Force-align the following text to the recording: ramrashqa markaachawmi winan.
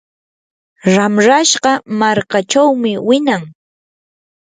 ramrashqa 0.93 1.71
markaachawmi 1.99 2.91
winan. 3.07 3.43